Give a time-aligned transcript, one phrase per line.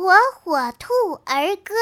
[0.00, 1.74] 火火兔儿歌。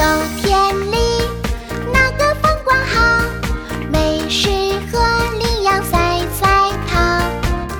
[0.00, 0.06] 冬
[0.38, 0.96] 天里，
[1.92, 3.20] 那个风光好，
[3.92, 4.48] 美食
[4.90, 4.98] 和
[5.38, 7.20] 领羊赛赛跑，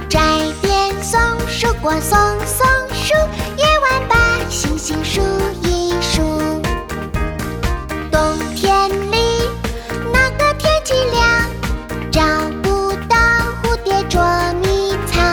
[0.06, 0.20] 摘
[0.60, 3.14] 点松树果，松松树，
[3.56, 5.22] 夜晚把星星数
[5.62, 6.20] 一数。
[8.12, 9.40] 冬天里，
[10.12, 11.50] 那个天气凉，
[12.12, 12.20] 找
[12.62, 13.16] 不到
[13.62, 14.20] 蝴蝶捉
[14.60, 15.24] 迷藏，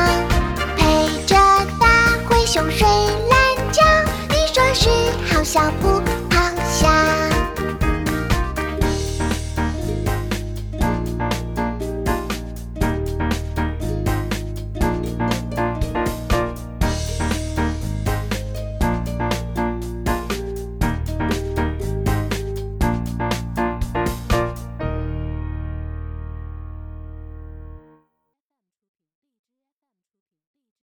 [0.78, 1.36] 陪着
[1.82, 3.84] 大灰熊睡懒觉，
[4.30, 4.88] 你说是
[5.30, 5.97] 好小不。